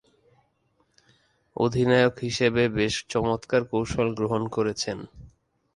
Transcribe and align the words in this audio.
অধিনায়ক 1.55 2.15
হিসেবে 2.19 2.63
বেশ 2.77 2.93
চমৎকার 3.09 3.61
কৌশল 3.71 4.07
গ্রহণ 4.17 4.43
করেছেন। 4.47 4.97